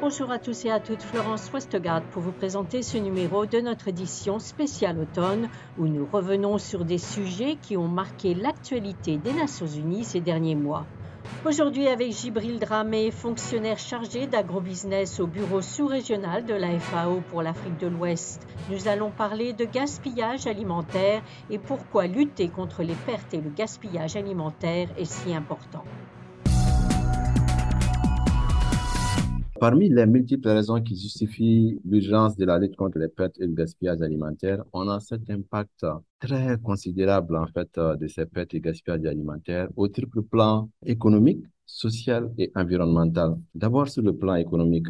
Bonjour 0.00 0.30
à 0.30 0.38
tous 0.38 0.66
et 0.66 0.70
à 0.70 0.80
toutes, 0.80 1.02
Florence 1.02 1.50
Westgard 1.52 2.02
pour 2.10 2.22
vous 2.22 2.32
présenter 2.32 2.82
ce 2.82 2.98
numéro 2.98 3.46
de 3.46 3.60
notre 3.60 3.88
édition 3.88 4.38
spéciale 4.38 4.98
automne 4.98 5.48
où 5.78 5.88
nous 5.88 6.06
revenons 6.06 6.58
sur 6.58 6.84
des 6.84 6.98
sujets 6.98 7.56
qui 7.56 7.76
ont 7.76 7.88
marqué 7.88 8.34
l'actualité 8.34 9.16
des 9.16 9.32
Nations 9.32 9.66
Unies 9.66 10.04
ces 10.04 10.20
derniers 10.20 10.56
mois. 10.56 10.86
Aujourd'hui 11.46 11.88
avec 11.88 12.10
Gibril 12.10 12.58
Dramé, 12.58 13.10
fonctionnaire 13.10 13.78
chargé 13.78 14.26
d'agrobusiness 14.26 15.20
au 15.20 15.26
bureau 15.26 15.60
sous-régional 15.60 16.46
de 16.46 16.54
la 16.54 16.78
FAO 16.80 17.20
pour 17.20 17.42
l'Afrique 17.42 17.76
de 17.76 17.86
l'Ouest, 17.86 18.46
nous 18.70 18.88
allons 18.88 19.10
parler 19.10 19.52
de 19.52 19.66
gaspillage 19.66 20.46
alimentaire 20.46 21.20
et 21.50 21.58
pourquoi 21.58 22.06
lutter 22.06 22.48
contre 22.48 22.82
les 22.82 22.94
pertes 22.94 23.34
et 23.34 23.42
le 23.42 23.50
gaspillage 23.50 24.16
alimentaire 24.16 24.88
est 24.96 25.04
si 25.04 25.34
important. 25.34 25.84
Parmi 29.60 29.88
les 29.88 30.06
multiples 30.06 30.48
raisons 30.48 30.82
qui 30.82 30.96
justifient 30.96 31.80
l'urgence 31.84 32.36
de 32.36 32.44
la 32.44 32.58
lutte 32.58 32.76
contre 32.76 32.98
les 32.98 33.08
pertes 33.08 33.38
et 33.38 33.46
le 33.46 33.54
gaspillage 33.54 34.02
alimentaire, 34.02 34.64
on 34.72 34.88
a 34.88 34.98
cet 35.00 35.30
impact 35.30 35.86
très 36.18 36.58
considérable 36.58 37.36
en 37.36 37.46
fait 37.46 37.70
de 37.78 38.06
ces 38.08 38.26
pertes 38.26 38.54
et 38.54 38.60
gaspillage 38.60 39.04
alimentaire 39.04 39.68
au 39.76 39.86
triple 39.88 40.22
plan 40.22 40.68
économique, 40.84 41.44
social 41.66 42.32
et 42.36 42.50
environnemental. 42.54 43.36
D'abord 43.54 43.88
sur 43.88 44.02
le 44.02 44.16
plan 44.16 44.34
économique. 44.34 44.88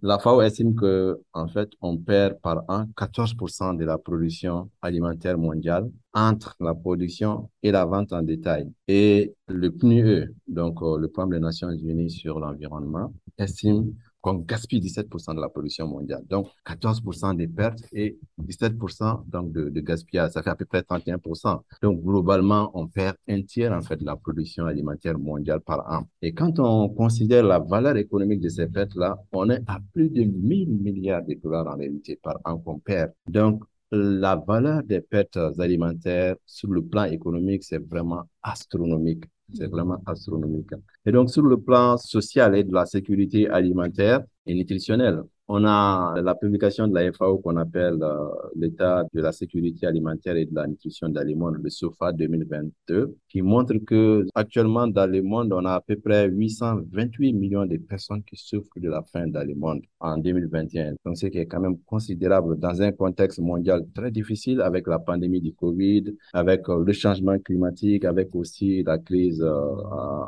La 0.00 0.18
FAO 0.20 0.42
estime 0.42 0.76
que, 0.76 1.20
en 1.32 1.48
fait, 1.48 1.70
on 1.80 1.96
perd 1.96 2.40
par 2.40 2.62
an 2.68 2.86
14% 2.96 3.76
de 3.76 3.84
la 3.84 3.98
production 3.98 4.70
alimentaire 4.80 5.36
mondiale 5.36 5.90
entre 6.14 6.54
la 6.60 6.72
production 6.74 7.50
et 7.64 7.72
la 7.72 7.84
vente 7.84 8.12
en 8.12 8.22
détail. 8.22 8.72
Et 8.86 9.34
le 9.48 9.70
PNUE, 9.72 10.32
donc 10.46 10.82
euh, 10.82 10.98
le 10.98 11.08
Programme 11.08 11.30
des 11.30 11.40
Nations 11.40 11.70
Unies 11.70 12.10
sur 12.10 12.38
l'environnement, 12.38 13.12
estime 13.38 13.92
qu'on 14.20 14.34
gaspille 14.34 14.80
17% 14.80 15.34
de 15.34 15.40
la 15.40 15.48
production 15.48 15.86
mondiale. 15.86 16.22
Donc, 16.28 16.48
14% 16.66 17.36
des 17.36 17.46
pertes 17.48 17.84
et 17.92 18.18
17% 18.42 19.28
donc 19.28 19.52
de, 19.52 19.68
de, 19.68 19.80
gaspillage. 19.80 20.32
Ça 20.32 20.42
fait 20.42 20.50
à 20.50 20.56
peu 20.56 20.64
près 20.64 20.80
31%. 20.80 21.60
Donc, 21.82 22.02
globalement, 22.02 22.70
on 22.74 22.88
perd 22.88 23.16
un 23.28 23.42
tiers, 23.42 23.72
en 23.72 23.82
fait, 23.82 23.96
de 23.96 24.04
la 24.04 24.16
production 24.16 24.66
alimentaire 24.66 25.18
mondiale 25.18 25.60
par 25.60 25.90
an. 25.90 26.08
Et 26.22 26.32
quand 26.34 26.58
on 26.58 26.88
considère 26.88 27.44
la 27.44 27.58
valeur 27.58 27.96
économique 27.96 28.40
de 28.40 28.48
ces 28.48 28.66
pertes-là, 28.66 29.18
on 29.32 29.50
est 29.50 29.62
à 29.66 29.78
plus 29.92 30.10
de 30.10 30.24
1000 30.24 30.68
milliards 30.68 31.24
de 31.24 31.34
dollars 31.34 31.66
en 31.66 31.76
réalité 31.76 32.16
par 32.16 32.38
an 32.44 32.58
qu'on 32.58 32.78
perd. 32.78 33.12
Donc, 33.28 33.62
la 33.90 34.36
valeur 34.36 34.82
des 34.82 35.00
pertes 35.00 35.38
alimentaires 35.58 36.36
sur 36.44 36.70
le 36.70 36.82
plan 36.82 37.04
économique, 37.04 37.64
c'est 37.64 37.78
vraiment 37.78 38.24
astronomique. 38.42 39.24
C'est 39.54 39.66
vraiment 39.66 40.02
astronomique. 40.06 40.70
Et 41.06 41.12
donc, 41.12 41.30
sur 41.30 41.42
le 41.42 41.58
plan 41.60 41.96
social 41.96 42.54
et 42.56 42.64
de 42.64 42.72
la 42.72 42.84
sécurité 42.86 43.48
alimentaire 43.48 44.22
et 44.46 44.54
nutritionnelle, 44.54 45.22
on 45.48 45.64
a 45.64 46.20
la 46.22 46.34
publication 46.34 46.88
de 46.88 46.94
la 46.94 47.10
FAO 47.10 47.38
qu'on 47.38 47.56
appelle 47.56 47.98
euh, 48.02 48.28
l'état 48.54 49.04
de 49.12 49.20
la 49.22 49.32
sécurité 49.32 49.86
alimentaire 49.86 50.36
et 50.36 50.44
de 50.44 50.54
la 50.54 50.66
nutrition 50.66 51.08
dans 51.08 51.26
le 51.26 51.34
monde, 51.34 51.56
le 51.62 51.70
SOFA 51.70 52.12
2022, 52.12 53.16
qui 53.30 53.40
montre 53.40 53.74
que 53.86 54.26
actuellement 54.34 54.86
dans 54.86 55.10
le 55.10 55.22
monde, 55.22 55.52
on 55.54 55.64
a 55.64 55.72
à 55.72 55.80
peu 55.80 55.96
près 55.96 56.28
828 56.28 57.32
millions 57.32 57.64
de 57.64 57.78
personnes 57.78 58.22
qui 58.24 58.36
souffrent 58.36 58.78
de 58.78 58.90
la 58.90 59.02
faim 59.02 59.28
dans 59.28 59.46
le 59.46 59.54
monde 59.54 59.80
en 60.00 60.18
2021. 60.18 60.96
Donc, 61.04 61.16
ce 61.16 61.26
quand 61.26 61.60
même 61.60 61.78
considérable 61.86 62.58
dans 62.58 62.82
un 62.82 62.92
contexte 62.92 63.38
mondial 63.40 63.86
très 63.94 64.10
difficile 64.10 64.60
avec 64.60 64.86
la 64.86 64.98
pandémie 64.98 65.40
du 65.40 65.54
Covid, 65.54 66.14
avec 66.34 66.68
euh, 66.68 66.84
le 66.84 66.92
changement 66.92 67.38
climatique, 67.38 68.04
avec 68.04 68.34
aussi 68.34 68.82
la 68.82 68.98
crise 68.98 69.40
euh, 69.40 69.50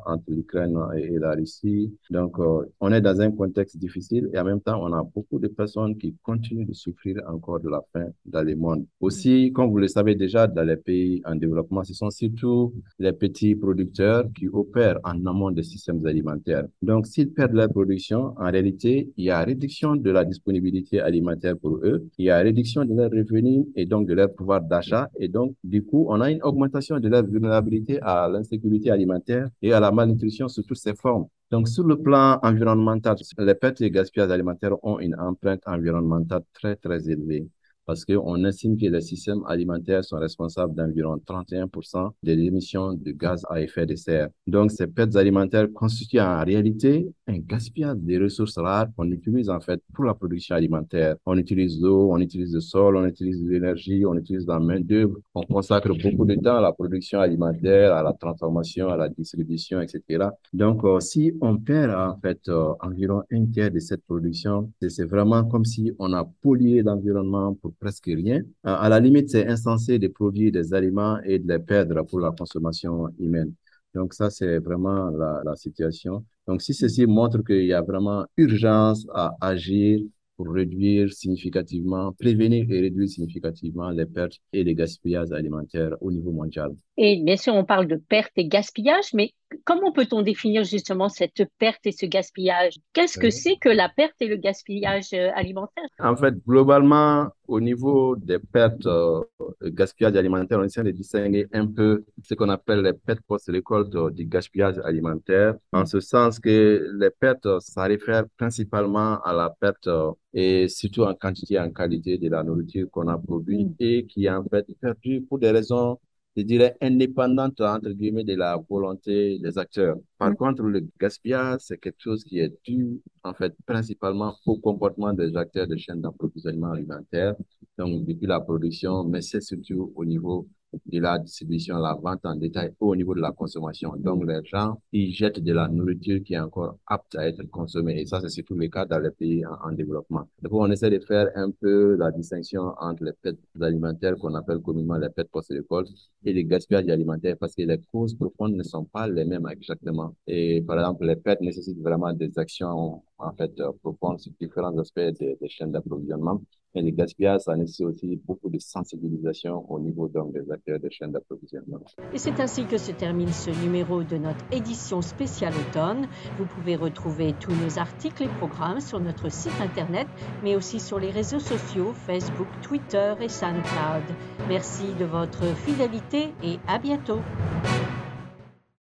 entre 0.06 0.24
l'Ukraine 0.28 0.78
et, 0.96 1.18
la 1.18 1.32
Russie. 1.32 1.94
Donc, 2.08 2.38
on 2.38 2.92
est 2.92 3.00
dans 3.02 3.20
un 3.20 3.30
contexte 3.32 3.76
difficile 3.76 4.30
et 4.32 4.38
en 4.38 4.44
même 4.44 4.60
temps, 4.60 4.82
on 4.82 4.92
a 4.94 5.09
beaucoup 5.14 5.38
de 5.38 5.48
personnes 5.48 5.96
qui 5.96 6.14
continuent 6.22 6.66
de 6.66 6.72
souffrir 6.72 7.16
encore 7.28 7.60
de 7.60 7.68
la 7.68 7.82
faim 7.92 8.08
dans 8.24 8.42
le 8.42 8.56
monde. 8.56 8.86
Aussi, 9.00 9.52
comme 9.52 9.70
vous 9.70 9.78
le 9.78 9.88
savez 9.88 10.14
déjà, 10.14 10.46
dans 10.46 10.62
les 10.62 10.76
pays 10.76 11.22
en 11.24 11.34
développement, 11.34 11.84
ce 11.84 11.94
sont 11.94 12.10
surtout 12.10 12.72
les 12.98 13.12
petits 13.12 13.54
producteurs 13.54 14.24
qui 14.34 14.48
opèrent 14.48 14.98
en 15.04 15.24
amont 15.26 15.50
des 15.50 15.62
systèmes 15.62 16.04
alimentaires. 16.06 16.64
Donc, 16.82 17.06
s'ils 17.06 17.30
perdent 17.32 17.54
leur 17.54 17.68
production, 17.68 18.34
en 18.38 18.50
réalité, 18.50 19.10
il 19.16 19.24
y 19.24 19.30
a 19.30 19.42
réduction 19.42 19.96
de 19.96 20.10
la 20.10 20.24
disponibilité 20.24 21.00
alimentaire 21.00 21.56
pour 21.56 21.78
eux, 21.82 22.08
il 22.18 22.26
y 22.26 22.30
a 22.30 22.38
réduction 22.38 22.84
de 22.84 22.94
leurs 22.94 23.10
revenus 23.10 23.66
et 23.74 23.86
donc 23.86 24.06
de 24.06 24.14
leur 24.14 24.32
pouvoir 24.34 24.60
d'achat. 24.62 25.08
Et 25.18 25.28
donc, 25.28 25.54
du 25.64 25.82
coup, 25.84 26.06
on 26.08 26.20
a 26.20 26.30
une 26.30 26.42
augmentation 26.42 26.98
de 26.98 27.08
leur 27.08 27.24
vulnérabilité 27.24 27.98
à 28.02 28.28
l'insécurité 28.28 28.90
alimentaire 28.90 29.48
et 29.62 29.72
à 29.72 29.80
la 29.80 29.90
malnutrition 29.90 30.48
sous 30.48 30.62
toutes 30.62 30.78
ses 30.78 30.94
formes. 30.94 31.26
Donc, 31.50 31.68
sur 31.68 31.84
le 31.84 32.00
plan 32.00 32.38
environnemental, 32.42 33.16
les 33.38 33.54
pertes 33.54 33.80
et 33.80 33.90
gaspillages 33.90 34.30
alimentaires 34.30 34.82
ont 34.84 34.98
une 35.00 35.14
empreinte 35.18 35.62
environnementale 35.66 36.42
très, 36.52 36.76
très 36.76 37.08
élevée 37.10 37.48
parce 37.90 38.04
qu'on 38.04 38.44
estime 38.44 38.76
que 38.76 38.86
les 38.86 39.00
systèmes 39.00 39.42
alimentaires 39.48 40.04
sont 40.04 40.18
responsables 40.18 40.76
d'environ 40.76 41.16
31% 41.26 42.10
des 42.22 42.34
émissions 42.34 42.92
de 42.92 43.10
gaz 43.10 43.44
à 43.50 43.60
effet 43.60 43.84
de 43.84 43.96
serre. 43.96 44.28
Donc, 44.46 44.70
ces 44.70 44.86
pertes 44.86 45.16
alimentaires 45.16 45.66
constituent 45.74 46.20
en 46.20 46.44
réalité 46.44 47.10
un 47.26 47.38
gaspillage 47.38 47.96
des 47.96 48.18
ressources 48.18 48.58
rares 48.58 48.86
qu'on 48.96 49.10
utilise 49.10 49.50
en 49.50 49.58
fait 49.58 49.82
pour 49.92 50.04
la 50.04 50.14
production 50.14 50.54
alimentaire. 50.54 51.16
On 51.26 51.36
utilise 51.36 51.80
l'eau, 51.80 52.12
on 52.12 52.18
utilise 52.18 52.54
le 52.54 52.60
sol, 52.60 52.96
on 52.96 53.06
utilise 53.06 53.42
l'énergie, 53.42 54.06
on 54.06 54.14
utilise 54.14 54.46
la 54.46 54.60
main-d'œuvre. 54.60 55.16
On 55.34 55.42
consacre 55.42 55.88
beaucoup 55.88 56.26
de 56.26 56.36
temps 56.36 56.58
à 56.58 56.60
la 56.60 56.72
production 56.72 57.18
alimentaire, 57.18 57.92
à 57.92 58.04
la 58.04 58.12
transformation, 58.12 58.88
à 58.88 58.96
la 58.96 59.08
distribution, 59.08 59.80
etc. 59.80 60.28
Donc, 60.52 60.84
euh, 60.84 61.00
si 61.00 61.32
on 61.40 61.56
perd 61.56 61.90
en 61.92 62.16
fait 62.20 62.40
euh, 62.48 62.72
environ 62.82 63.22
un 63.32 63.46
tiers 63.46 63.72
de 63.72 63.80
cette 63.80 64.04
production, 64.04 64.70
c'est 64.88 65.06
vraiment 65.06 65.42
comme 65.44 65.64
si 65.64 65.90
on 65.98 66.12
a 66.12 66.24
pollué 66.40 66.82
l'environnement 66.82 67.54
pour 67.54 67.72
presque 67.80 68.06
rien. 68.06 68.42
À 68.62 68.88
la 68.88 69.00
limite, 69.00 69.30
c'est 69.30 69.46
insensé 69.46 69.98
de 69.98 70.08
produire 70.08 70.52
des 70.52 70.74
aliments 70.74 71.18
et 71.24 71.38
de 71.38 71.48
les 71.52 71.58
perdre 71.58 72.02
pour 72.04 72.20
la 72.20 72.30
consommation 72.30 73.08
humaine. 73.18 73.52
Donc 73.94 74.14
ça, 74.14 74.30
c'est 74.30 74.58
vraiment 74.58 75.10
la, 75.10 75.40
la 75.44 75.56
situation. 75.56 76.24
Donc 76.46 76.62
si 76.62 76.74
ceci 76.74 77.06
montre 77.06 77.42
qu'il 77.42 77.64
y 77.64 77.72
a 77.72 77.82
vraiment 77.82 78.24
urgence 78.36 79.06
à 79.14 79.34
agir 79.40 80.00
pour 80.36 80.54
réduire 80.54 81.12
significativement, 81.12 82.12
prévenir 82.12 82.64
et 82.70 82.80
réduire 82.80 83.08
significativement 83.08 83.90
les 83.90 84.06
pertes 84.06 84.38
et 84.54 84.64
les 84.64 84.74
gaspillages 84.74 85.32
alimentaires 85.32 85.94
au 86.00 86.10
niveau 86.10 86.32
mondial. 86.32 86.70
Et 86.96 87.22
bien 87.22 87.36
sûr, 87.36 87.54
on 87.54 87.64
parle 87.64 87.86
de 87.86 87.96
pertes 87.96 88.32
et 88.36 88.48
gaspillage, 88.48 89.12
mais 89.12 89.32
comment 89.64 89.92
peut-on 89.92 90.22
définir 90.22 90.64
justement 90.64 91.10
cette 91.10 91.44
perte 91.58 91.84
et 91.84 91.92
ce 91.92 92.06
gaspillage? 92.06 92.74
Qu'est-ce 92.94 93.18
que 93.18 93.28
c'est 93.28 93.56
que 93.56 93.68
la 93.68 93.90
perte 93.90 94.14
et 94.20 94.28
le 94.28 94.36
gaspillage 94.36 95.12
euh, 95.12 95.30
alimentaire? 95.34 95.84
En 95.98 96.16
fait, 96.16 96.34
globalement, 96.46 97.28
au 97.50 97.60
niveau 97.60 98.14
des 98.14 98.38
pertes 98.38 98.86
euh, 98.86 99.22
gaspillage 99.62 100.14
alimentaire, 100.16 100.60
on 100.60 100.62
essaie 100.62 100.84
de 100.84 100.92
distinguer 100.92 101.48
un 101.52 101.66
peu 101.66 102.04
ce 102.22 102.34
qu'on 102.34 102.48
appelle 102.48 102.82
les 102.82 102.92
pertes 102.92 103.22
post-récolte 103.26 103.96
du 104.14 104.24
gaspillage 104.26 104.78
alimentaire, 104.84 105.56
en 105.72 105.84
ce 105.84 105.98
sens 105.98 106.38
que 106.38 106.86
les 107.00 107.10
pertes, 107.10 107.48
ça 107.60 107.82
réfère 107.84 108.24
principalement 108.36 109.20
à 109.22 109.32
la 109.32 109.50
perte 109.50 109.88
euh, 109.88 110.12
et 110.32 110.68
surtout 110.68 111.02
en 111.02 111.14
quantité 111.14 111.54
et 111.54 111.60
en 111.60 111.70
qualité 111.70 112.18
de 112.18 112.28
la 112.28 112.44
nourriture 112.44 112.88
qu'on 112.90 113.08
a 113.08 113.18
produite 113.18 113.70
mm. 113.70 113.74
et 113.80 114.06
qui 114.06 114.26
est 114.26 114.30
en 114.30 114.44
fait 114.44 114.66
perdue 114.80 115.22
pour 115.22 115.40
des 115.40 115.50
raisons 115.50 115.98
je 116.36 116.42
dirais, 116.42 116.76
indépendante, 116.80 117.60
entre 117.60 117.90
guillemets, 117.90 118.24
de 118.24 118.34
la 118.34 118.56
volonté 118.68 119.38
des 119.38 119.58
acteurs. 119.58 119.96
Par 120.18 120.34
contre, 120.36 120.62
le 120.62 120.86
gaspillage, 121.00 121.60
c'est 121.62 121.78
quelque 121.78 122.00
chose 122.00 122.24
qui 122.24 122.38
est 122.38 122.52
dû, 122.64 123.00
en 123.24 123.34
fait, 123.34 123.54
principalement 123.66 124.34
au 124.46 124.58
comportement 124.58 125.12
des 125.12 125.36
acteurs 125.36 125.66
de 125.66 125.76
chaîne 125.76 126.00
d'approvisionnement 126.00 126.70
alimentaire, 126.72 127.34
donc 127.78 128.04
depuis 128.06 128.26
la 128.26 128.40
production, 128.40 129.04
mais 129.04 129.22
c'est 129.22 129.40
surtout 129.40 129.92
au 129.96 130.04
niveau 130.04 130.48
de 130.86 131.00
la 131.00 131.18
distribution, 131.18 131.78
la 131.78 131.94
vente 131.94 132.24
en 132.24 132.36
détail 132.36 132.72
au 132.80 132.94
niveau 132.94 133.14
de 133.14 133.20
la 133.20 133.32
consommation. 133.32 133.94
Donc, 133.96 134.24
les 134.26 134.40
gens, 134.44 134.80
ils 134.92 135.12
jettent 135.12 135.40
de 135.40 135.52
la 135.52 135.68
nourriture 135.68 136.22
qui 136.24 136.34
est 136.34 136.38
encore 136.38 136.76
apte 136.86 137.14
à 137.16 137.26
être 137.28 137.42
consommée. 137.50 138.00
Et 138.00 138.06
ça, 138.06 138.20
c'est 138.20 138.28
surtout 138.28 138.54
le 138.54 138.68
cas 138.68 138.84
dans 138.84 138.98
les 138.98 139.10
pays 139.10 139.44
en, 139.46 139.72
développement. 139.72 140.28
Donc, 140.42 140.52
on 140.52 140.70
essaie 140.70 140.90
de 140.90 140.98
faire 141.00 141.28
un 141.34 141.50
peu 141.50 141.96
la 141.96 142.10
distinction 142.10 142.74
entre 142.78 143.04
les 143.04 143.12
pertes 143.12 143.38
alimentaires 143.60 144.16
qu'on 144.16 144.34
appelle 144.34 144.58
communément 144.58 144.96
les 144.96 145.10
pertes 145.10 145.30
post-récolte 145.30 145.88
et 146.24 146.32
les 146.32 146.44
gaspillages 146.44 146.88
alimentaires 146.88 147.36
parce 147.38 147.54
que 147.54 147.62
les 147.62 147.78
causes 147.92 148.14
profondes 148.14 148.54
ne 148.54 148.62
sont 148.62 148.84
pas 148.84 149.06
les 149.08 149.24
mêmes 149.24 149.48
exactement. 149.48 150.14
Et 150.26 150.62
par 150.62 150.78
exemple, 150.78 151.04
les 151.06 151.16
pertes 151.16 151.40
nécessitent 151.40 151.80
vraiment 151.80 152.12
des 152.12 152.38
actions 152.38 153.02
en 153.22 153.32
fait 153.32 153.52
profondes 153.82 154.20
sur 154.20 154.32
différents 154.40 154.76
aspects 154.78 155.00
des, 155.00 155.36
chaînes 155.48 155.72
d'approvisionnement. 155.72 156.40
Et 156.74 156.82
le 156.82 156.90
gaspillage, 156.90 157.40
ça 157.40 157.56
nécessite 157.56 157.86
aussi 157.86 158.20
beaucoup 158.24 158.48
de 158.48 158.58
sensibilisation 158.60 159.68
au 159.68 159.80
niveau 159.80 160.06
donc, 160.06 160.32
des 160.32 160.48
acteurs 160.52 160.78
des 160.78 160.90
chaînes 160.90 161.10
d'approvisionnement. 161.10 161.80
Et 162.14 162.18
c'est 162.18 162.38
ainsi 162.38 162.64
que 162.64 162.78
se 162.78 162.92
termine 162.92 163.32
ce 163.32 163.50
numéro 163.62 164.04
de 164.04 164.16
notre 164.16 164.44
édition 164.52 165.02
spéciale 165.02 165.52
automne. 165.68 166.06
Vous 166.38 166.46
pouvez 166.46 166.76
retrouver 166.76 167.34
tous 167.40 167.52
nos 167.52 167.78
articles 167.78 168.22
et 168.22 168.28
programmes 168.38 168.80
sur 168.80 169.00
notre 169.00 169.30
site 169.32 169.60
internet, 169.60 170.06
mais 170.44 170.54
aussi 170.54 170.78
sur 170.78 171.00
les 171.00 171.10
réseaux 171.10 171.40
sociaux 171.40 171.92
Facebook, 171.92 172.48
Twitter 172.62 173.14
et 173.20 173.28
SoundCloud. 173.28 174.04
Merci 174.48 174.94
de 174.98 175.06
votre 175.06 175.42
fidélité 175.56 176.32
et 176.44 176.58
à 176.68 176.78
bientôt. 176.78 177.18